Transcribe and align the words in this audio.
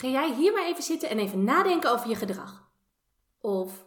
Ga 0.00 0.08
jij 0.08 0.34
hier 0.34 0.52
maar 0.52 0.64
even 0.64 0.82
zitten 0.82 1.08
en 1.08 1.18
even 1.18 1.44
nadenken 1.44 1.90
over 1.90 2.08
je 2.08 2.14
gedrag? 2.14 2.68
Of 3.40 3.84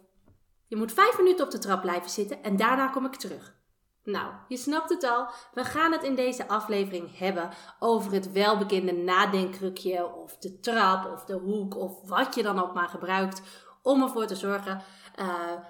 je 0.66 0.76
moet 0.76 0.92
vijf 0.92 1.16
minuten 1.18 1.44
op 1.44 1.50
de 1.50 1.58
trap 1.58 1.80
blijven 1.80 2.10
zitten 2.10 2.42
en 2.42 2.56
daarna 2.56 2.88
kom 2.88 3.04
ik 3.04 3.14
terug. 3.14 3.54
Nou, 4.02 4.32
je 4.48 4.56
snapt 4.56 4.90
het 4.90 5.04
al. 5.04 5.26
We 5.52 5.64
gaan 5.64 5.92
het 5.92 6.02
in 6.02 6.14
deze 6.14 6.48
aflevering 6.48 7.18
hebben 7.18 7.50
over 7.78 8.12
het 8.12 8.32
welbekende 8.32 8.92
nadenkkrukje 8.92 10.14
of 10.14 10.36
de 10.36 10.60
trap 10.60 11.12
of 11.12 11.24
de 11.24 11.34
hoek 11.34 11.76
of 11.76 12.08
wat 12.08 12.34
je 12.34 12.42
dan 12.42 12.62
ook 12.62 12.74
maar 12.74 12.88
gebruikt 12.88 13.42
om 13.82 14.02
ervoor 14.02 14.26
te 14.26 14.36
zorgen, 14.36 14.82
uh, 15.18 15.26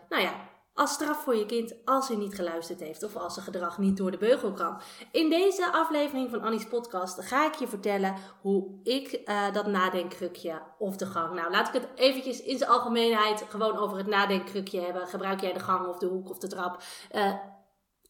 nou 0.09 0.23
ja, 0.23 0.33
als 0.75 0.93
straf 0.93 1.23
voor 1.23 1.37
je 1.37 1.47
kind 1.47 1.75
als 1.85 2.09
hij 2.09 2.17
niet 2.17 2.35
geluisterd 2.35 2.81
heeft 2.81 3.03
of 3.03 3.17
als 3.17 3.35
zijn 3.35 3.45
gedrag 3.45 3.79
niet 3.79 3.97
door 3.97 4.11
de 4.11 4.17
beugel 4.17 4.53
kan. 4.53 4.81
In 5.11 5.31
deze 5.31 5.73
aflevering 5.73 6.31
van 6.31 6.41
Annie's 6.41 6.67
podcast 6.67 7.21
ga 7.21 7.47
ik 7.47 7.55
je 7.55 7.69
vertellen 7.69 8.15
hoe 8.41 8.81
ik 8.83 9.21
uh, 9.25 9.53
dat 9.53 9.67
nadenkkrukje 9.67 10.63
of 10.79 10.97
de 10.97 11.07
gang. 11.07 11.35
Nou, 11.35 11.51
laat 11.51 11.69
ik 11.69 11.75
het 11.75 11.89
eventjes 11.95 12.43
in 12.43 12.59
zijn 12.59 12.71
algemeenheid 12.71 13.45
gewoon 13.49 13.77
over 13.77 13.97
het 13.97 14.07
nadenkkrukje 14.07 14.81
hebben. 14.81 15.07
Gebruik 15.07 15.41
jij 15.41 15.53
de 15.53 15.61
gang 15.61 15.87
of 15.87 15.99
de 15.99 16.07
hoek 16.07 16.31
of 16.31 16.39
de 16.39 16.49
trap? 16.49 16.83
Uh, 17.13 17.35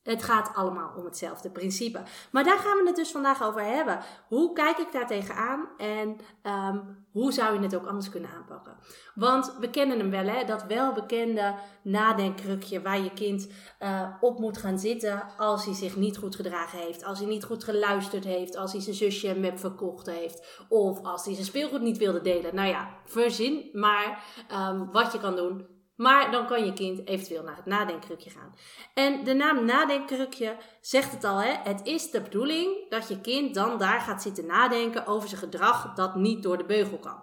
het 0.04 0.22
gaat 0.22 0.50
allemaal 0.54 0.92
om 0.96 1.04
hetzelfde 1.04 1.50
principe. 1.50 2.02
Maar 2.30 2.44
daar 2.44 2.58
gaan 2.58 2.78
we 2.78 2.86
het 2.86 2.96
dus 2.96 3.10
vandaag 3.10 3.42
over 3.42 3.64
hebben. 3.64 4.00
Hoe 4.28 4.52
kijk 4.52 4.78
ik 4.78 4.92
daar 4.92 5.06
tegenaan 5.06 5.68
en 5.76 6.16
um, 6.42 7.06
hoe 7.12 7.32
zou 7.32 7.54
je 7.54 7.60
het 7.60 7.76
ook 7.76 7.86
anders 7.86 8.08
kunnen 8.10 8.30
aanpakken? 8.30 8.76
Want 9.14 9.56
we 9.60 9.70
kennen 9.70 9.98
hem 9.98 10.10
wel, 10.10 10.26
hè? 10.26 10.44
dat 10.44 10.64
welbekende 10.64 11.54
nadenkkrukje 11.82 12.82
waar 12.82 13.00
je 13.00 13.12
kind 13.12 13.48
uh, 13.80 14.08
op 14.20 14.38
moet 14.38 14.58
gaan 14.58 14.78
zitten 14.78 15.24
als 15.38 15.64
hij 15.64 15.74
zich 15.74 15.96
niet 15.96 16.16
goed 16.16 16.36
gedragen 16.36 16.78
heeft, 16.78 17.04
als 17.04 17.18
hij 17.18 17.28
niet 17.28 17.44
goed 17.44 17.64
geluisterd 17.64 18.24
heeft, 18.24 18.56
als 18.56 18.72
hij 18.72 18.80
zijn 18.80 18.96
zusje 18.96 19.28
een 19.28 19.58
verkocht 19.58 20.06
heeft 20.06 20.64
of 20.68 21.02
als 21.02 21.24
hij 21.24 21.34
zijn 21.34 21.46
speelgoed 21.46 21.80
niet 21.80 21.98
wilde 21.98 22.20
delen. 22.20 22.54
Nou 22.54 22.68
ja, 22.68 22.88
verzin 23.04 23.68
maar 23.72 24.24
um, 24.70 24.90
wat 24.92 25.12
je 25.12 25.20
kan 25.20 25.36
doen 25.36 25.73
maar 25.96 26.30
dan 26.30 26.46
kan 26.46 26.64
je 26.64 26.72
kind 26.72 27.06
eventueel 27.08 27.42
naar 27.42 27.56
het 27.56 27.66
nadenkkrukje 27.66 28.30
gaan. 28.30 28.54
En 28.94 29.24
de 29.24 29.34
naam 29.34 29.64
nadenkkrukje 29.64 30.56
zegt 30.80 31.12
het 31.12 31.24
al, 31.24 31.36
hè? 31.38 31.52
het 31.62 31.86
is 31.86 32.10
de 32.10 32.20
bedoeling 32.20 32.90
dat 32.90 33.08
je 33.08 33.20
kind 33.20 33.54
dan 33.54 33.78
daar 33.78 34.00
gaat 34.00 34.22
zitten 34.22 34.46
nadenken 34.46 35.06
over 35.06 35.28
zijn 35.28 35.40
gedrag 35.40 35.94
dat 35.94 36.14
niet 36.14 36.42
door 36.42 36.58
de 36.58 36.64
beugel 36.64 36.98
kan. 36.98 37.22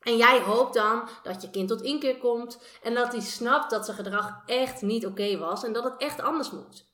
En 0.00 0.16
jij 0.16 0.40
hoopt 0.40 0.74
dan 0.74 1.08
dat 1.22 1.42
je 1.42 1.50
kind 1.50 1.68
tot 1.68 1.82
inkeer 1.82 2.18
komt 2.18 2.62
en 2.82 2.94
dat 2.94 3.12
hij 3.12 3.20
snapt 3.20 3.70
dat 3.70 3.84
zijn 3.84 3.96
gedrag 3.96 4.42
echt 4.46 4.82
niet 4.82 5.06
oké 5.06 5.38
was 5.38 5.64
en 5.64 5.72
dat 5.72 5.84
het 5.84 5.96
echt 5.96 6.20
anders 6.20 6.50
moet. 6.50 6.88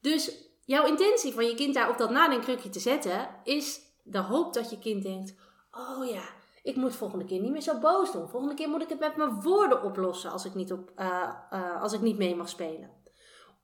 Dus 0.00 0.32
jouw 0.64 0.86
intentie 0.86 1.32
van 1.32 1.46
je 1.46 1.54
kind 1.54 1.74
daar 1.74 1.90
op 1.90 1.98
dat 1.98 2.10
nadenkkrukje 2.10 2.68
te 2.68 2.80
zetten 2.80 3.28
is 3.44 3.80
de 4.02 4.18
hoop 4.18 4.54
dat 4.54 4.70
je 4.70 4.78
kind 4.78 5.02
denkt: 5.02 5.34
oh 5.70 6.10
ja, 6.10 6.22
ik 6.68 6.76
moet 6.76 6.96
volgende 6.96 7.24
keer 7.24 7.40
niet 7.40 7.50
meer 7.50 7.60
zo 7.60 7.78
boos 7.78 8.12
doen. 8.12 8.28
Volgende 8.28 8.54
keer 8.54 8.68
moet 8.68 8.82
ik 8.82 8.88
het 8.88 8.98
met 8.98 9.16
mijn 9.16 9.40
woorden 9.40 9.82
oplossen 9.82 10.30
als 10.30 10.44
ik 10.44 10.54
niet, 10.54 10.72
op, 10.72 10.92
uh, 10.96 11.28
uh, 11.52 11.82
als 11.82 11.92
ik 11.92 12.00
niet 12.00 12.18
mee 12.18 12.36
mag 12.36 12.48
spelen. 12.48 12.90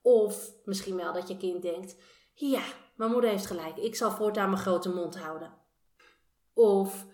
Of 0.03 0.50
misschien 0.65 0.97
wel 0.97 1.12
dat 1.12 1.28
je 1.28 1.37
kind 1.37 1.62
denkt: 1.62 1.97
ja, 2.34 2.62
mijn 2.97 3.10
moeder 3.10 3.31
heeft 3.31 3.47
gelijk. 3.47 3.76
Ik 3.76 3.97
zal 3.97 4.10
voortaan 4.10 4.50
mijn 4.50 4.62
grote 4.62 4.94
mond 4.94 5.19
houden. 5.19 5.53
Of 6.54 7.06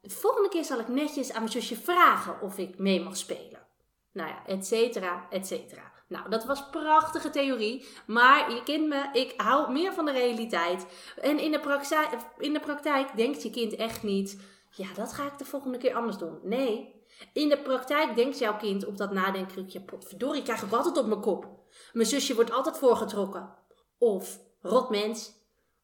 de 0.00 0.10
volgende 0.10 0.48
keer 0.48 0.64
zal 0.64 0.78
ik 0.78 0.88
netjes 0.88 1.32
aan 1.32 1.40
mijn 1.40 1.52
zusje 1.52 1.76
vragen 1.76 2.40
of 2.40 2.58
ik 2.58 2.78
mee 2.78 3.02
mag 3.02 3.16
spelen. 3.16 3.66
Nou 4.12 4.28
ja, 4.28 4.46
et 4.46 4.66
cetera, 4.66 5.26
et 5.30 5.46
cetera. 5.46 5.92
Nou, 6.08 6.28
dat 6.28 6.44
was 6.44 6.70
prachtige 6.70 7.30
theorie. 7.30 7.86
Maar 8.06 8.54
je 8.54 8.62
kent 8.62 8.88
me, 8.88 9.08
ik 9.12 9.34
hou 9.36 9.72
meer 9.72 9.92
van 9.92 10.04
de 10.04 10.12
realiteit. 10.12 10.86
En 11.20 11.38
in 11.38 11.50
de, 11.50 11.60
praktijk, 11.60 12.08
in 12.38 12.52
de 12.52 12.60
praktijk 12.60 13.16
denkt 13.16 13.42
je 13.42 13.50
kind 13.50 13.74
echt 13.74 14.02
niet 14.02 14.40
ja, 14.76 14.92
dat 14.94 15.12
ga 15.12 15.26
ik 15.26 15.38
de 15.38 15.44
volgende 15.44 15.78
keer 15.78 15.94
anders 15.94 16.18
doen. 16.18 16.38
Nee, 16.42 17.04
in 17.32 17.48
de 17.48 17.62
praktijk 17.62 18.16
denkt 18.16 18.38
jouw 18.38 18.56
kind 18.56 18.86
op 18.86 18.96
dat 18.96 19.12
nadenkkrukje, 19.12 19.80
potverdorie, 19.80 20.42
krijg 20.42 20.62
ik 20.62 20.72
altijd 20.72 20.96
op 20.96 21.06
mijn 21.06 21.20
kop. 21.20 21.48
Mijn 21.92 22.06
zusje 22.06 22.34
wordt 22.34 22.50
altijd 22.50 22.78
voorgetrokken. 22.78 23.54
Of, 23.98 24.40
rotmens. 24.60 25.34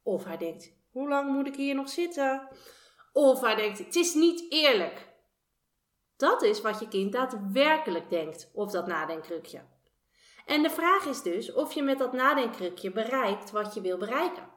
Of 0.02 0.24
hij 0.24 0.36
denkt, 0.36 0.72
hoe 0.90 1.08
lang 1.08 1.32
moet 1.32 1.46
ik 1.46 1.56
hier 1.56 1.74
nog 1.74 1.88
zitten? 1.88 2.48
Of 3.12 3.40
hij 3.40 3.54
denkt, 3.54 3.78
het 3.78 3.94
is 3.94 4.14
niet 4.14 4.46
eerlijk. 4.48 5.10
Dat 6.16 6.42
is 6.42 6.60
wat 6.60 6.80
je 6.80 6.88
kind 6.88 7.12
daadwerkelijk 7.12 8.10
denkt 8.10 8.50
op 8.52 8.70
dat 8.70 8.86
nadenkkrukje. 8.86 9.60
En 10.46 10.62
de 10.62 10.70
vraag 10.70 11.06
is 11.06 11.22
dus 11.22 11.52
of 11.52 11.72
je 11.72 11.82
met 11.82 11.98
dat 11.98 12.12
nadenkkrukje 12.12 12.92
bereikt 12.92 13.50
wat 13.50 13.74
je 13.74 13.80
wil 13.80 13.98
bereiken. 13.98 14.50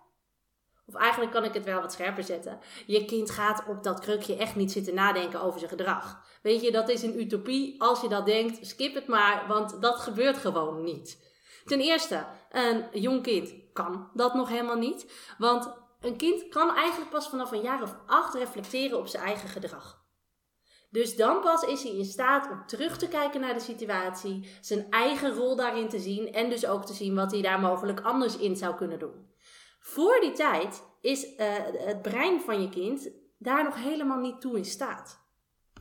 Of 0.88 0.96
eigenlijk 0.96 1.32
kan 1.32 1.44
ik 1.44 1.54
het 1.54 1.66
wel 1.66 1.82
wat 1.82 1.94
scherper 1.94 2.24
zetten. 2.24 2.60
Je 2.86 3.06
kind 3.06 3.32
gaat 3.32 3.64
op 3.68 3.84
dat 3.84 4.00
krukje 4.00 4.36
echt 4.36 4.56
niet 4.56 4.72
zitten 4.72 4.94
nadenken 4.94 5.42
over 5.42 5.60
zijn 5.60 5.72
gedrag. 5.72 6.24
Weet 6.42 6.62
je, 6.62 6.72
dat 6.72 6.90
is 6.90 7.02
een 7.04 7.20
utopie. 7.20 7.82
Als 7.82 8.02
je 8.02 8.08
dat 8.08 8.26
denkt, 8.26 8.68
skip 8.68 8.94
het 8.94 9.08
maar, 9.08 9.48
want 9.48 9.82
dat 9.82 9.96
gebeurt 9.96 10.38
gewoon 10.38 10.84
niet. 10.84 11.24
Ten 11.66 11.80
eerste, 11.80 12.26
een 12.52 12.86
jong 12.92 13.24
kind 13.24 13.54
kan 13.74 14.10
dat 14.14 14.34
nog 14.34 14.50
helemaal 14.50 14.78
niet. 14.78 15.12
Want 15.38 15.74
een 16.02 16.18
kind 16.18 16.48
kan 16.48 16.76
eigenlijk 16.76 17.12
pas 17.12 17.30
vanaf 17.30 17.52
een 17.52 17.62
jaar 17.62 17.82
of 17.82 17.96
acht 18.06 18.34
reflecteren 18.34 18.98
op 18.98 19.08
zijn 19.08 19.24
eigen 19.24 19.50
gedrag. 19.50 20.04
Dus 20.90 21.16
dan 21.16 21.42
pas 21.42 21.64
is 21.64 21.84
hij 21.84 21.92
in 21.92 22.06
staat 22.06 22.52
om 22.52 22.66
terug 22.66 22.98
te 22.98 23.08
kijken 23.08 23.42
naar 23.42 23.54
de 23.54 23.60
situatie, 23.60 24.50
zijn 24.62 24.88
eigen 24.90 25.34
rol 25.34 25.56
daarin 25.56 25.90
te 25.90 26.00
zien 26.00 26.34
en 26.34 26.50
dus 26.50 26.66
ook 26.66 26.86
te 26.86 26.94
zien 26.94 27.16
wat 27.16 27.32
hij 27.32 27.42
daar 27.42 27.60
mogelijk 27.60 28.02
anders 28.02 28.38
in 28.38 28.56
zou 28.56 28.76
kunnen 28.76 29.00
doen. 29.00 29.35
Voor 29.88 30.20
die 30.20 30.32
tijd 30.32 30.84
is 31.02 31.26
uh, 31.26 31.38
het 31.74 32.02
brein 32.02 32.42
van 32.42 32.62
je 32.62 32.70
kind 32.70 33.10
daar 33.38 33.64
nog 33.64 33.76
helemaal 33.76 34.20
niet 34.20 34.42
toe 34.42 34.58
in 34.58 34.66
staat. 34.66 35.24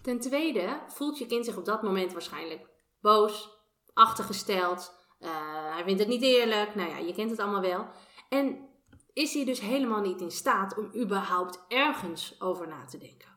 Ten 0.03 0.21
tweede 0.21 0.83
voelt 0.87 1.19
je 1.19 1.27
kind 1.27 1.45
zich 1.45 1.57
op 1.57 1.65
dat 1.65 1.83
moment 1.83 2.13
waarschijnlijk 2.13 2.69
boos, 3.01 3.59
achtergesteld. 3.93 4.95
Uh, 5.21 5.29
hij 5.75 5.85
vindt 5.85 6.01
het 6.01 6.09
niet 6.09 6.23
eerlijk. 6.23 6.75
Nou 6.75 6.91
ja, 6.91 6.99
je 6.99 7.15
kent 7.15 7.31
het 7.31 7.39
allemaal 7.39 7.61
wel. 7.61 7.87
En 8.29 8.69
is 9.13 9.35
hij 9.35 9.45
dus 9.45 9.61
helemaal 9.61 10.01
niet 10.01 10.21
in 10.21 10.31
staat 10.31 10.79
om 10.79 10.91
überhaupt 10.95 11.65
ergens 11.69 12.41
over 12.41 12.69
na 12.69 12.85
te 12.85 12.99
denken. 12.99 13.29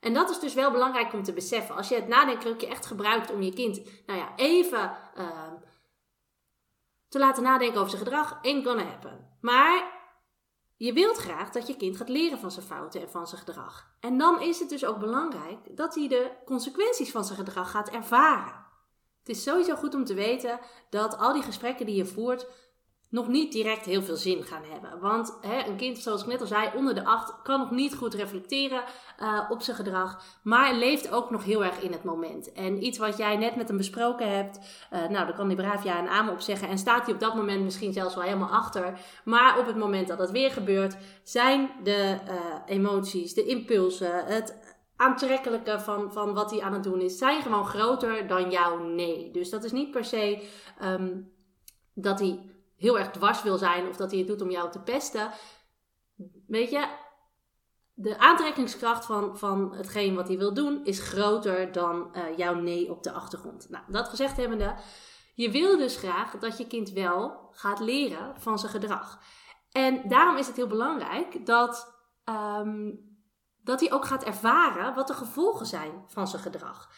En 0.00 0.14
dat 0.14 0.30
is 0.30 0.40
dus 0.40 0.54
wel 0.54 0.70
belangrijk 0.70 1.12
om 1.12 1.22
te 1.22 1.32
beseffen. 1.32 1.76
Als 1.76 1.88
je 1.88 1.94
het 1.94 2.08
nadenkkrukje 2.08 2.66
echt 2.66 2.86
gebruikt 2.86 3.32
om 3.32 3.42
je 3.42 3.52
kind, 3.52 4.04
nou 4.06 4.18
ja, 4.18 4.36
even 4.36 4.96
uh, 5.16 5.52
te 7.16 7.22
laten 7.22 7.42
nadenken 7.42 7.78
over 7.78 7.90
zijn 7.90 8.02
gedrag, 8.02 8.38
ain't 8.42 8.66
gonna 8.66 8.84
happen. 8.84 9.28
Maar 9.40 9.92
je 10.76 10.92
wilt 10.92 11.16
graag 11.16 11.50
dat 11.50 11.66
je 11.66 11.76
kind 11.76 11.96
gaat 11.96 12.08
leren 12.08 12.38
van 12.38 12.50
zijn 12.50 12.66
fouten 12.66 13.00
en 13.00 13.10
van 13.10 13.26
zijn 13.26 13.40
gedrag. 13.40 13.90
En 14.00 14.18
dan 14.18 14.40
is 14.40 14.58
het 14.58 14.68
dus 14.68 14.84
ook 14.84 14.98
belangrijk 14.98 15.76
dat 15.76 15.94
hij 15.94 16.08
de 16.08 16.30
consequenties 16.44 17.10
van 17.10 17.24
zijn 17.24 17.38
gedrag 17.38 17.70
gaat 17.70 17.88
ervaren. 17.88 18.64
Het 19.18 19.28
is 19.28 19.42
sowieso 19.42 19.74
goed 19.74 19.94
om 19.94 20.04
te 20.04 20.14
weten 20.14 20.60
dat 20.90 21.18
al 21.18 21.32
die 21.32 21.42
gesprekken 21.42 21.86
die 21.86 21.96
je 21.96 22.06
voert 22.06 22.46
nog 23.08 23.28
niet 23.28 23.52
direct 23.52 23.84
heel 23.84 24.02
veel 24.02 24.16
zin 24.16 24.42
gaan 24.42 24.62
hebben. 24.70 25.00
Want 25.00 25.38
hè, 25.40 25.66
een 25.66 25.76
kind, 25.76 25.98
zoals 25.98 26.20
ik 26.22 26.26
net 26.26 26.40
al 26.40 26.46
zei, 26.46 26.70
onder 26.74 26.94
de 26.94 27.04
acht 27.04 27.42
kan 27.42 27.60
nog 27.60 27.70
niet 27.70 27.94
goed 27.94 28.14
reflecteren 28.14 28.82
uh, 29.22 29.40
op 29.48 29.62
zijn 29.62 29.76
gedrag, 29.76 30.22
maar 30.42 30.74
leeft 30.74 31.10
ook 31.12 31.30
nog 31.30 31.44
heel 31.44 31.64
erg 31.64 31.80
in 31.80 31.92
het 31.92 32.04
moment. 32.04 32.52
En 32.52 32.84
iets 32.84 32.98
wat 32.98 33.16
jij 33.16 33.36
net 33.36 33.56
met 33.56 33.68
hem 33.68 33.76
besproken 33.76 34.36
hebt, 34.36 34.58
uh, 34.92 34.98
nou, 35.00 35.10
daar 35.10 35.34
kan 35.34 35.46
hij 35.46 35.56
braaf 35.56 35.84
ja 35.84 35.98
en 35.98 36.08
amen 36.08 36.32
op 36.32 36.40
zeggen. 36.40 36.68
En 36.68 36.78
staat 36.78 37.04
hij 37.04 37.14
op 37.14 37.20
dat 37.20 37.34
moment 37.34 37.64
misschien 37.64 37.92
zelfs 37.92 38.14
wel 38.14 38.24
helemaal 38.24 38.48
achter. 38.48 38.98
Maar 39.24 39.58
op 39.58 39.66
het 39.66 39.76
moment 39.76 40.08
dat 40.08 40.18
dat 40.18 40.30
weer 40.30 40.50
gebeurt, 40.50 40.96
zijn 41.22 41.70
de 41.82 42.18
uh, 42.28 42.34
emoties, 42.66 43.34
de 43.34 43.44
impulsen, 43.44 44.24
het 44.24 44.76
aantrekkelijke 44.96 45.80
van, 45.80 46.12
van 46.12 46.34
wat 46.34 46.50
hij 46.50 46.60
aan 46.60 46.72
het 46.72 46.82
doen 46.82 47.00
is, 47.00 47.18
zijn 47.18 47.42
gewoon 47.42 47.66
groter 47.66 48.26
dan 48.26 48.50
jouw 48.50 48.78
nee. 48.78 49.30
Dus 49.30 49.50
dat 49.50 49.64
is 49.64 49.72
niet 49.72 49.90
per 49.90 50.04
se 50.04 50.48
um, 50.82 51.32
dat 51.94 52.18
hij 52.18 52.55
heel 52.76 52.98
erg 52.98 53.10
dwars 53.10 53.42
wil 53.42 53.58
zijn 53.58 53.88
of 53.88 53.96
dat 53.96 54.10
hij 54.10 54.18
het 54.18 54.28
doet 54.28 54.42
om 54.42 54.50
jou 54.50 54.70
te 54.70 54.80
pesten. 54.80 55.30
Weet 56.46 56.70
je, 56.70 56.88
de 57.98 58.18
aantrekkingskracht 58.18 59.04
van, 59.04 59.38
van 59.38 59.74
hetgeen 59.74 60.14
wat 60.14 60.28
hij 60.28 60.38
wil 60.38 60.54
doen 60.54 60.84
is 60.84 61.00
groter 61.00 61.72
dan 61.72 62.10
uh, 62.12 62.36
jouw 62.36 62.54
nee 62.54 62.90
op 62.90 63.02
de 63.02 63.12
achtergrond. 63.12 63.66
Nou, 63.70 63.84
dat 63.88 64.08
gezegd 64.08 64.36
hebbende, 64.36 64.74
Je 65.34 65.50
wil 65.50 65.76
dus 65.76 65.96
graag 65.96 66.38
dat 66.38 66.58
je 66.58 66.66
kind 66.66 66.90
wel 66.90 67.48
gaat 67.50 67.80
leren 67.80 68.40
van 68.40 68.58
zijn 68.58 68.72
gedrag. 68.72 69.20
En 69.70 70.08
daarom 70.08 70.36
is 70.36 70.46
het 70.46 70.56
heel 70.56 70.66
belangrijk 70.66 71.46
dat, 71.46 71.94
ehm, 72.24 72.90
dat 73.62 73.80
hij 73.80 73.92
ook 73.92 74.04
gaat 74.04 74.24
ervaren 74.24 74.94
wat 74.94 75.06
de 75.06 75.14
gevolgen 75.14 75.66
zijn 75.66 76.04
van 76.06 76.28
zijn 76.28 76.42
gedrag. 76.42 76.90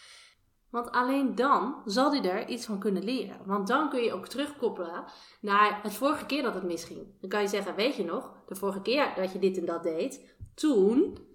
Want 0.71 0.91
alleen 0.91 1.35
dan 1.35 1.83
zal 1.85 2.13
hij 2.13 2.31
er 2.31 2.49
iets 2.49 2.67
van 2.67 2.79
kunnen 2.79 3.05
leren. 3.05 3.47
Want 3.47 3.67
dan 3.67 3.89
kun 3.91 4.03
je 4.03 4.13
ook 4.13 4.27
terugkoppelen 4.27 5.05
naar 5.41 5.83
het 5.83 5.95
vorige 5.95 6.27
keer 6.27 6.43
dat 6.43 6.55
het 6.55 6.63
misging. 6.63 7.21
Dan 7.21 7.29
kan 7.29 7.41
je 7.41 7.49
zeggen, 7.49 7.75
weet 7.75 7.95
je 7.95 8.05
nog, 8.05 8.33
de 8.47 8.55
vorige 8.55 8.81
keer 8.81 9.13
dat 9.17 9.33
je 9.33 9.39
dit 9.39 9.59
en 9.59 9.65
dat 9.65 9.83
deed, 9.83 10.37
toen. 10.55 11.27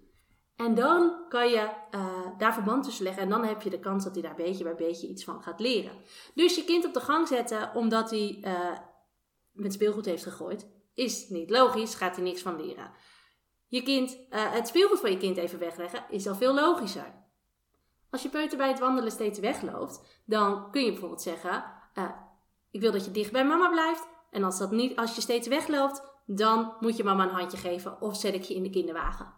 En 0.56 0.74
dan 0.74 1.24
kan 1.28 1.48
je 1.48 1.68
uh, 1.90 2.38
daar 2.38 2.54
verband 2.54 2.84
tussen 2.84 3.04
leggen 3.04 3.22
en 3.22 3.28
dan 3.28 3.44
heb 3.44 3.62
je 3.62 3.70
de 3.70 3.78
kans 3.78 4.04
dat 4.04 4.14
hij 4.14 4.22
daar 4.22 4.34
beetje 4.34 4.64
bij 4.64 4.74
beetje 4.74 5.08
iets 5.08 5.24
van 5.24 5.42
gaat 5.42 5.60
leren. 5.60 5.92
Dus 6.34 6.56
je 6.56 6.64
kind 6.64 6.84
op 6.86 6.94
de 6.94 7.00
gang 7.00 7.28
zetten 7.28 7.74
omdat 7.74 8.10
hij 8.10 8.38
uh, 8.40 8.78
met 9.52 9.72
speelgoed 9.72 10.04
heeft 10.04 10.22
gegooid, 10.22 10.68
is 10.94 11.28
niet 11.28 11.50
logisch, 11.50 11.94
gaat 11.94 12.16
hij 12.16 12.24
niks 12.24 12.42
van 12.42 12.66
leren. 12.66 12.90
Je 13.66 13.82
kind, 13.82 14.16
uh, 14.30 14.52
het 14.52 14.68
speelgoed 14.68 15.00
van 15.00 15.10
je 15.10 15.16
kind 15.16 15.36
even 15.36 15.58
wegleggen, 15.58 16.04
is 16.10 16.26
al 16.26 16.34
veel 16.34 16.54
logischer. 16.54 17.23
Als 18.14 18.22
je 18.22 18.28
peuter 18.28 18.58
bij 18.58 18.68
het 18.68 18.78
wandelen 18.78 19.10
steeds 19.10 19.38
wegloopt, 19.38 20.00
dan 20.24 20.70
kun 20.70 20.84
je 20.84 20.90
bijvoorbeeld 20.90 21.22
zeggen: 21.22 21.64
uh, 21.94 22.10
Ik 22.70 22.80
wil 22.80 22.92
dat 22.92 23.04
je 23.04 23.10
dicht 23.10 23.32
bij 23.32 23.44
mama 23.44 23.68
blijft. 23.68 24.08
En 24.30 24.44
als, 24.44 24.58
dat 24.58 24.70
niet, 24.70 24.96
als 24.96 25.14
je 25.14 25.20
steeds 25.20 25.48
wegloopt, 25.48 26.02
dan 26.26 26.72
moet 26.80 26.96
je 26.96 27.04
mama 27.04 27.22
een 27.24 27.34
handje 27.34 27.56
geven 27.56 28.00
of 28.00 28.16
zet 28.16 28.34
ik 28.34 28.42
je 28.42 28.54
in 28.54 28.62
de 28.62 28.70
kinderwagen. 28.70 29.32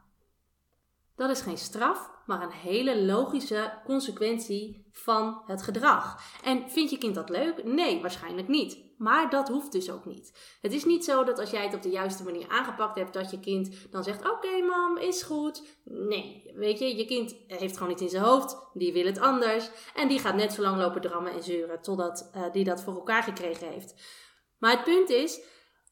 Dat 1.17 1.31
is 1.31 1.41
geen 1.41 1.59
straf, 1.59 2.11
maar 2.27 2.43
een 2.43 2.51
hele 2.51 3.03
logische 3.03 3.73
consequentie 3.85 4.89
van 4.93 5.43
het 5.47 5.63
gedrag. 5.63 6.21
En 6.43 6.71
vind 6.71 6.91
je 6.91 6.99
kind 6.99 7.15
dat 7.15 7.29
leuk? 7.29 7.65
Nee, 7.65 8.01
waarschijnlijk 8.01 8.49
niet. 8.49 8.85
Maar 8.99 9.31
dat 9.31 9.49
hoeft 9.49 9.73
dus 9.73 9.91
ook 9.91 10.05
niet. 10.05 10.57
Het 10.61 10.73
is 10.73 10.85
niet 10.85 11.05
zo 11.05 11.25
dat 11.25 11.39
als 11.39 11.51
jij 11.51 11.65
het 11.65 11.75
op 11.75 11.83
de 11.83 11.89
juiste 11.89 12.25
manier 12.25 12.49
aangepakt 12.49 12.97
hebt, 12.97 13.13
dat 13.13 13.31
je 13.31 13.41
kind 13.41 13.91
dan 13.91 14.05
zegt: 14.05 14.31
Oké, 14.31 14.63
mam, 14.67 14.97
is 14.97 15.23
goed. 15.23 15.63
Nee, 15.85 16.53
weet 16.55 16.79
je, 16.79 16.97
je 16.97 17.05
kind 17.05 17.37
heeft 17.47 17.77
gewoon 17.77 17.93
iets 17.93 18.03
in 18.03 18.09
zijn 18.09 18.23
hoofd, 18.23 18.57
die 18.73 18.93
wil 18.93 19.05
het 19.05 19.19
anders. 19.19 19.71
En 19.95 20.09
die 20.09 20.19
gaat 20.19 20.35
net 20.35 20.53
zo 20.53 20.63
lang 20.63 20.77
lopen 20.77 21.01
drammen 21.01 21.33
en 21.33 21.43
zeuren 21.43 21.83
totdat 21.83 22.31
uh, 22.37 22.53
die 22.53 22.65
dat 22.65 22.83
voor 22.83 22.95
elkaar 22.95 23.23
gekregen 23.23 23.69
heeft. 23.69 23.95
Maar 24.59 24.71
het 24.71 24.85
punt 24.85 25.11
is 25.11 25.41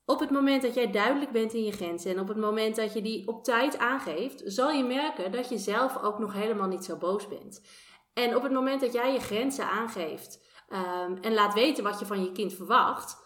op 0.07 0.21
het 0.21 0.31
moment 0.31 0.63
dat 0.63 0.75
jij 0.75 0.91
duidelijk 0.91 1.31
bent 1.31 1.53
in 1.53 1.65
je 1.65 1.73
grenzen 1.73 2.11
en 2.11 2.21
op 2.21 2.29
het 2.29 2.37
moment 2.37 2.77
dat 2.77 2.93
je 2.93 3.03
die 3.03 3.29
op 3.29 3.45
tijd 3.45 3.79
aangeeft, 3.79 4.43
zal 4.45 4.71
je 4.71 4.85
merken 4.85 5.33
dat 5.33 5.49
je 5.49 5.59
zelf 5.59 6.03
ook 6.03 6.19
nog 6.19 6.33
helemaal 6.33 6.69
niet 6.69 6.85
zo 6.85 6.97
boos 6.97 7.29
bent. 7.29 7.63
En 8.13 8.37
op 8.37 8.43
het 8.43 8.53
moment 8.53 8.81
dat 8.81 8.93
jij 8.93 9.13
je 9.13 9.21
grenzen 9.21 9.69
aangeeft 9.69 10.45
um, 10.69 11.19
en 11.21 11.35
laat 11.35 11.55
weten 11.55 11.85
wat 11.85 11.99
je 11.99 12.07
van 12.07 12.25
je 12.25 12.33
kind 12.33 12.53
verwacht, 12.53 13.23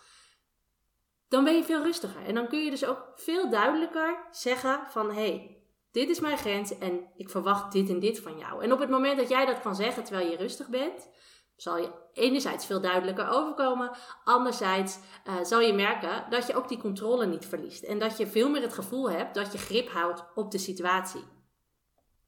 dan 1.28 1.44
ben 1.44 1.54
je 1.54 1.64
veel 1.64 1.82
rustiger. 1.82 2.24
En 2.24 2.34
dan 2.34 2.48
kun 2.48 2.64
je 2.64 2.70
dus 2.70 2.84
ook 2.84 3.12
veel 3.14 3.50
duidelijker 3.50 4.26
zeggen 4.30 4.80
van 4.88 5.06
hé, 5.06 5.14
hey, 5.14 5.62
dit 5.90 6.08
is 6.08 6.20
mijn 6.20 6.38
grens 6.38 6.78
en 6.78 7.10
ik 7.16 7.30
verwacht 7.30 7.72
dit 7.72 7.88
en 7.88 7.98
dit 7.98 8.20
van 8.20 8.38
jou. 8.38 8.62
En 8.62 8.72
op 8.72 8.78
het 8.78 8.90
moment 8.90 9.18
dat 9.18 9.28
jij 9.28 9.46
dat 9.46 9.60
kan 9.60 9.74
zeggen 9.74 10.04
terwijl 10.04 10.30
je 10.30 10.36
rustig 10.36 10.68
bent, 10.68 11.08
zal 11.60 11.78
je 11.78 11.90
enerzijds 12.12 12.66
veel 12.66 12.80
duidelijker 12.80 13.28
overkomen. 13.28 13.90
Anderzijds 14.24 14.98
uh, 14.98 15.34
zal 15.42 15.60
je 15.60 15.72
merken 15.72 16.24
dat 16.30 16.46
je 16.46 16.54
ook 16.54 16.68
die 16.68 16.78
controle 16.78 17.26
niet 17.26 17.46
verliest. 17.46 17.82
En 17.82 17.98
dat 17.98 18.16
je 18.16 18.26
veel 18.26 18.50
meer 18.50 18.62
het 18.62 18.74
gevoel 18.74 19.10
hebt 19.10 19.34
dat 19.34 19.52
je 19.52 19.58
grip 19.58 19.88
houdt 19.88 20.24
op 20.34 20.50
de 20.50 20.58
situatie. 20.58 21.24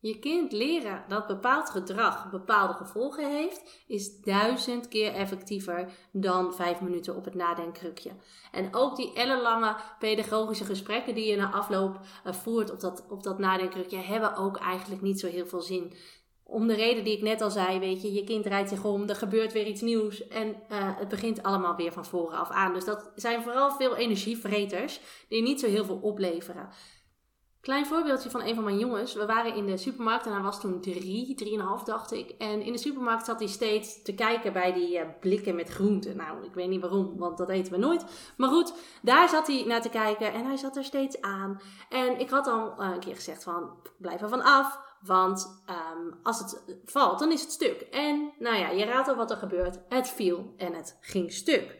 Je 0.02 0.18
kind 0.18 0.52
leren 0.52 1.04
dat 1.08 1.26
bepaald 1.26 1.70
gedrag 1.70 2.30
bepaalde 2.30 2.72
gevolgen 2.72 3.30
heeft, 3.36 3.84
is 3.86 4.20
duizend 4.20 4.88
keer 4.88 5.12
effectiever 5.12 5.92
dan 6.12 6.54
vijf 6.54 6.80
minuten 6.80 7.16
op 7.16 7.24
het 7.24 7.34
nadenkkrukje. 7.34 8.10
En 8.52 8.74
ook 8.74 8.96
die 8.96 9.14
ellenlange 9.14 9.76
pedagogische 9.98 10.64
gesprekken 10.64 11.14
die 11.14 11.30
je 11.30 11.36
na 11.36 11.52
afloop 11.52 12.00
uh, 12.26 12.32
voert 12.32 12.70
op 12.70 12.80
dat, 12.80 13.06
op 13.08 13.22
dat 13.22 13.38
nadenkkrukje, 13.38 13.96
hebben 13.96 14.36
ook 14.36 14.56
eigenlijk 14.56 15.02
niet 15.02 15.20
zo 15.20 15.26
heel 15.26 15.46
veel 15.46 15.62
zin. 15.62 15.92
Om 16.50 16.66
de 16.66 16.74
reden 16.74 17.04
die 17.04 17.16
ik 17.16 17.22
net 17.22 17.40
al 17.40 17.50
zei, 17.50 17.78
weet 17.78 18.02
je, 18.02 18.12
je 18.12 18.24
kind 18.24 18.46
rijdt 18.46 18.68
zich 18.68 18.84
om, 18.84 19.08
er 19.08 19.16
gebeurt 19.16 19.52
weer 19.52 19.66
iets 19.66 19.80
nieuws 19.80 20.28
en 20.28 20.48
uh, 20.48 20.54
het 20.98 21.08
begint 21.08 21.42
allemaal 21.42 21.76
weer 21.76 21.92
van 21.92 22.04
voren 22.04 22.38
af 22.38 22.50
aan. 22.50 22.72
Dus 22.72 22.84
dat 22.84 23.10
zijn 23.14 23.42
vooral 23.42 23.70
veel 23.70 23.96
energievreters 23.96 25.00
die 25.28 25.42
niet 25.42 25.60
zo 25.60 25.66
heel 25.66 25.84
veel 25.84 25.98
opleveren. 26.02 26.68
Klein 27.60 27.86
voorbeeldje 27.86 28.30
van 28.30 28.42
een 28.42 28.54
van 28.54 28.64
mijn 28.64 28.78
jongens. 28.78 29.14
We 29.14 29.26
waren 29.26 29.54
in 29.54 29.66
de 29.66 29.76
supermarkt 29.76 30.26
en 30.26 30.32
hij 30.32 30.42
was 30.42 30.60
toen 30.60 30.80
drie, 30.80 31.34
drieënhalf 31.34 31.82
dacht 31.82 32.12
ik. 32.12 32.30
En 32.30 32.62
in 32.62 32.72
de 32.72 32.78
supermarkt 32.78 33.24
zat 33.24 33.38
hij 33.38 33.48
steeds 33.48 34.02
te 34.02 34.14
kijken 34.14 34.52
bij 34.52 34.72
die 34.72 34.98
uh, 34.98 35.02
blikken 35.20 35.54
met 35.54 35.68
groenten. 35.68 36.16
Nou, 36.16 36.44
ik 36.44 36.54
weet 36.54 36.68
niet 36.68 36.80
waarom, 36.80 37.18
want 37.18 37.38
dat 37.38 37.48
eten 37.48 37.72
we 37.72 37.78
nooit. 37.78 38.04
Maar 38.36 38.48
goed, 38.48 38.74
daar 39.02 39.28
zat 39.28 39.46
hij 39.46 39.64
naar 39.66 39.82
te 39.82 39.88
kijken 39.88 40.32
en 40.32 40.44
hij 40.44 40.56
zat 40.56 40.76
er 40.76 40.84
steeds 40.84 41.20
aan. 41.20 41.60
En 41.88 42.20
ik 42.20 42.30
had 42.30 42.46
al 42.46 42.74
uh, 42.78 42.90
een 42.92 43.00
keer 43.00 43.14
gezegd 43.14 43.42
van, 43.42 43.70
blijf 43.98 44.20
er 44.20 44.28
van 44.28 44.42
af. 44.42 44.89
Want 45.00 45.62
um, 45.70 46.18
als 46.22 46.38
het 46.38 46.62
valt, 46.84 47.18
dan 47.18 47.32
is 47.32 47.40
het 47.40 47.52
stuk. 47.52 47.80
En 47.80 48.32
nou 48.38 48.56
ja, 48.56 48.68
je 48.68 48.84
raadt 48.84 49.08
al 49.08 49.16
wat 49.16 49.30
er 49.30 49.36
gebeurt. 49.36 49.78
Het 49.88 50.08
viel 50.08 50.54
en 50.56 50.74
het 50.74 50.98
ging 51.00 51.32
stuk. 51.32 51.76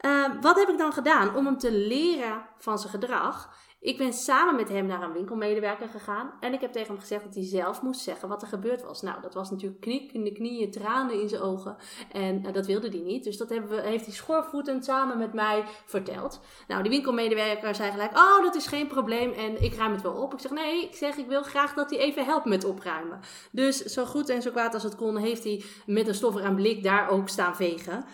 Uh, 0.00 0.40
wat 0.40 0.56
heb 0.56 0.68
ik 0.68 0.78
dan 0.78 0.92
gedaan 0.92 1.36
om 1.36 1.46
hem 1.46 1.58
te 1.58 1.72
leren 1.72 2.48
van 2.58 2.78
zijn 2.78 2.92
gedrag? 2.92 3.54
Ik 3.84 3.96
ben 3.96 4.12
samen 4.12 4.56
met 4.56 4.68
hem 4.68 4.86
naar 4.86 5.02
een 5.02 5.12
winkelmedewerker 5.12 5.88
gegaan. 5.88 6.32
En 6.40 6.52
ik 6.52 6.60
heb 6.60 6.72
tegen 6.72 6.92
hem 6.92 7.00
gezegd 7.00 7.24
dat 7.24 7.34
hij 7.34 7.44
zelf 7.44 7.82
moest 7.82 8.00
zeggen 8.00 8.28
wat 8.28 8.42
er 8.42 8.48
gebeurd 8.48 8.82
was. 8.82 9.02
Nou, 9.02 9.20
dat 9.22 9.34
was 9.34 9.50
natuurlijk 9.50 9.80
knik 9.80 10.12
in 10.12 10.24
de 10.24 10.32
knieën, 10.32 10.70
tranen 10.70 11.20
in 11.20 11.28
zijn 11.28 11.42
ogen. 11.42 11.76
En 12.12 12.46
uh, 12.46 12.52
dat 12.52 12.66
wilde 12.66 12.88
hij 12.88 13.00
niet. 13.00 13.24
Dus 13.24 13.36
dat 13.36 13.48
we, 13.48 13.80
heeft 13.82 14.04
hij 14.04 14.14
schoorvoetend 14.14 14.84
samen 14.84 15.18
met 15.18 15.32
mij 15.32 15.64
verteld. 15.84 16.40
Nou, 16.68 16.82
die 16.82 16.90
winkelmedewerker 16.90 17.74
zei 17.74 17.90
gelijk: 17.90 18.16
Oh, 18.16 18.42
dat 18.42 18.54
is 18.54 18.66
geen 18.66 18.86
probleem. 18.86 19.32
En 19.32 19.62
ik 19.62 19.74
ruim 19.74 19.92
het 19.92 20.02
wel 20.02 20.22
op. 20.22 20.32
Ik 20.32 20.40
zeg: 20.40 20.50
Nee, 20.50 20.84
ik 20.84 20.94
zeg: 20.94 21.16
Ik 21.16 21.26
wil 21.26 21.42
graag 21.42 21.74
dat 21.74 21.90
hij 21.90 21.98
even 21.98 22.24
helpt 22.24 22.44
met 22.46 22.64
opruimen. 22.64 23.20
Dus 23.50 23.78
zo 23.82 24.04
goed 24.04 24.28
en 24.28 24.42
zo 24.42 24.50
kwaad 24.50 24.74
als 24.74 24.82
het 24.82 24.96
kon, 24.96 25.16
heeft 25.16 25.44
hij 25.44 25.62
met 25.86 26.08
een 26.08 26.14
stoffer 26.14 26.44
aan 26.44 26.54
blik 26.54 26.82
daar 26.82 27.08
ook 27.10 27.28
staan 27.28 27.56
vegen. 27.56 28.04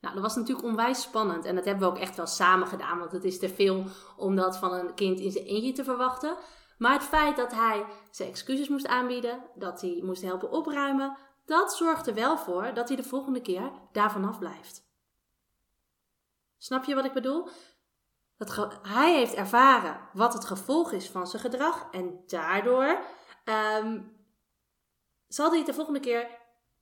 Nou, 0.00 0.14
dat 0.14 0.22
was 0.22 0.36
natuurlijk 0.36 0.66
onwijs 0.66 1.02
spannend. 1.02 1.44
En 1.44 1.54
dat 1.54 1.64
hebben 1.64 1.88
we 1.88 1.94
ook 1.94 2.00
echt 2.00 2.16
wel 2.16 2.26
samen 2.26 2.66
gedaan. 2.66 2.98
Want 2.98 3.12
het 3.12 3.24
is 3.24 3.38
te 3.38 3.48
veel 3.48 3.84
om 4.16 4.36
dat 4.36 4.56
van 4.56 4.72
een 4.72 4.94
kind 4.94 5.20
in 5.20 5.30
zijn 5.30 5.44
eentje 5.44 5.72
te 5.72 5.84
verwachten. 5.84 6.36
Maar 6.78 6.92
het 6.92 7.02
feit 7.02 7.36
dat 7.36 7.52
hij 7.52 7.84
zijn 8.10 8.28
excuses 8.28 8.68
moest 8.68 8.86
aanbieden, 8.86 9.42
dat 9.54 9.80
hij 9.80 10.00
moest 10.02 10.22
helpen 10.22 10.50
opruimen, 10.50 11.16
dat 11.44 11.76
zorgt 11.76 12.06
er 12.06 12.14
wel 12.14 12.38
voor 12.38 12.74
dat 12.74 12.88
hij 12.88 12.96
de 12.96 13.02
volgende 13.02 13.40
keer 13.40 13.70
daarvan 13.92 14.24
afblijft. 14.24 14.88
Snap 16.58 16.84
je 16.84 16.94
wat 16.94 17.04
ik 17.04 17.12
bedoel? 17.12 17.48
Dat 18.36 18.78
hij 18.82 19.14
heeft 19.14 19.34
ervaren 19.34 20.00
wat 20.12 20.32
het 20.32 20.44
gevolg 20.44 20.92
is 20.92 21.08
van 21.08 21.26
zijn 21.26 21.42
gedrag 21.42 21.88
en 21.90 22.22
daardoor 22.26 22.98
um, 23.44 24.16
zal 25.28 25.48
hij 25.48 25.58
het 25.58 25.66
de 25.66 25.74
volgende 25.74 26.00
keer 26.00 26.28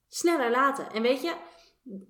sneller 0.09 0.51
laten. 0.51 0.91
En 0.91 1.03
weet 1.03 1.23
je, 1.23 1.37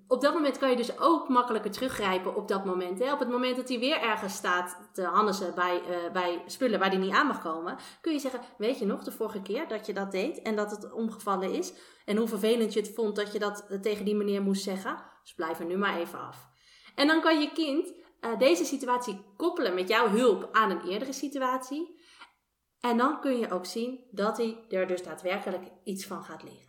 op 0.07 0.21
dat 0.21 0.33
moment 0.33 0.57
kan 0.57 0.69
je 0.69 0.75
dus 0.75 0.99
ook 0.99 1.29
makkelijker 1.29 1.71
teruggrijpen 1.71 2.35
op 2.35 2.47
dat 2.47 2.65
moment. 2.65 2.99
Hè? 2.99 3.13
Op 3.13 3.19
het 3.19 3.29
moment 3.29 3.55
dat 3.55 3.69
hij 3.69 3.79
weer 3.79 4.01
ergens 4.01 4.33
staat 4.33 4.89
te 4.93 5.03
hannesen 5.03 5.55
bij, 5.55 5.81
uh, 5.89 6.11
bij 6.11 6.43
spullen 6.45 6.79
waar 6.79 6.89
hij 6.89 6.97
niet 6.97 7.13
aan 7.13 7.27
mag 7.27 7.41
komen, 7.41 7.77
kun 8.01 8.13
je 8.13 8.19
zeggen: 8.19 8.41
Weet 8.57 8.79
je 8.79 8.85
nog 8.85 9.03
de 9.03 9.11
vorige 9.11 9.41
keer 9.41 9.67
dat 9.67 9.85
je 9.85 9.93
dat 9.93 10.11
deed 10.11 10.41
en 10.41 10.55
dat 10.55 10.71
het 10.71 10.91
omgevallen 10.93 11.53
is? 11.53 11.73
En 12.05 12.17
hoe 12.17 12.27
vervelend 12.27 12.73
je 12.73 12.79
het 12.79 12.93
vond 12.93 13.15
dat 13.15 13.33
je 13.33 13.39
dat 13.39 13.77
tegen 13.81 14.05
die 14.05 14.15
meneer 14.15 14.41
moest 14.41 14.63
zeggen? 14.63 15.03
Dus 15.23 15.33
blijf 15.33 15.59
er 15.59 15.65
nu 15.65 15.77
maar 15.77 15.97
even 15.97 16.19
af. 16.19 16.49
En 16.95 17.07
dan 17.07 17.21
kan 17.21 17.41
je 17.41 17.51
kind 17.51 17.93
uh, 18.21 18.39
deze 18.39 18.65
situatie 18.65 19.21
koppelen 19.37 19.73
met 19.73 19.89
jouw 19.89 20.07
hulp 20.07 20.49
aan 20.51 20.69
een 20.69 20.87
eerdere 20.87 21.13
situatie. 21.13 21.97
En 22.79 22.97
dan 22.97 23.19
kun 23.19 23.39
je 23.39 23.51
ook 23.51 23.65
zien 23.65 24.03
dat 24.11 24.37
hij 24.37 24.65
er 24.69 24.87
dus 24.87 25.03
daadwerkelijk 25.03 25.63
iets 25.83 26.05
van 26.05 26.23
gaat 26.23 26.43
leren. 26.43 26.68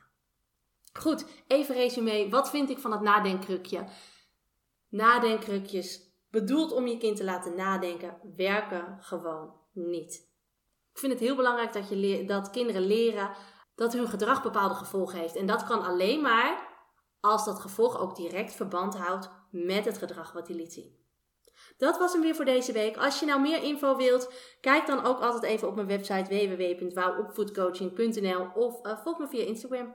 Goed, 0.92 1.26
even 1.46 1.74
resume. 1.74 2.30
Wat 2.30 2.50
vind 2.50 2.70
ik 2.70 2.78
van 2.78 2.92
het 2.92 3.00
nadenkkrukje? 3.00 3.84
Nadenkkrukjes 4.88 6.10
bedoeld 6.30 6.72
om 6.72 6.86
je 6.86 6.98
kind 6.98 7.16
te 7.16 7.24
laten 7.24 7.54
nadenken, 7.54 8.18
werken 8.36 8.98
gewoon 9.00 9.54
niet. 9.72 10.28
Ik 10.92 10.98
vind 10.98 11.12
het 11.12 11.20
heel 11.20 11.36
belangrijk 11.36 11.72
dat, 11.72 11.88
je 11.88 12.24
dat 12.26 12.50
kinderen 12.50 12.86
leren 12.86 13.30
dat 13.74 13.92
hun 13.92 14.08
gedrag 14.08 14.42
bepaalde 14.42 14.74
gevolgen 14.74 15.18
heeft. 15.18 15.36
En 15.36 15.46
dat 15.46 15.64
kan 15.64 15.82
alleen 15.82 16.20
maar 16.20 16.68
als 17.20 17.44
dat 17.44 17.60
gevolg 17.60 18.00
ook 18.00 18.16
direct 18.16 18.52
verband 18.52 18.96
houdt 18.96 19.30
met 19.50 19.84
het 19.84 19.98
gedrag 19.98 20.32
wat 20.32 20.48
hij 20.48 20.56
liet 20.56 20.72
zien. 20.72 20.98
Dat 21.76 21.98
was 21.98 22.12
hem 22.12 22.22
weer 22.22 22.34
voor 22.34 22.44
deze 22.44 22.72
week. 22.72 22.96
Als 22.96 23.20
je 23.20 23.26
nou 23.26 23.40
meer 23.40 23.62
info 23.62 23.96
wilt, 23.96 24.32
kijk 24.60 24.86
dan 24.86 25.04
ook 25.04 25.20
altijd 25.20 25.42
even 25.42 25.68
op 25.68 25.74
mijn 25.74 25.86
website 25.86 26.28
www.wouwopvoedcoaching.nl 26.28 28.48
of 28.54 28.86
uh, 28.86 28.98
volg 28.98 29.18
me 29.18 29.28
via 29.28 29.44
Instagram. 29.44 29.94